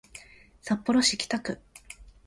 [0.63, 1.61] 札幌市北区